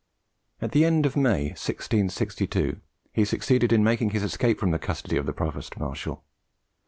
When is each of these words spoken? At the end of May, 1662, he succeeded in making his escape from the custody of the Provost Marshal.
At 0.63 0.71
the 0.71 0.83
end 0.83 1.05
of 1.05 1.15
May, 1.15 1.49
1662, 1.51 2.79
he 3.13 3.23
succeeded 3.23 3.71
in 3.71 3.83
making 3.83 4.09
his 4.09 4.23
escape 4.23 4.59
from 4.59 4.71
the 4.71 4.79
custody 4.79 5.15
of 5.15 5.27
the 5.27 5.31
Provost 5.31 5.77
Marshal. 5.77 6.23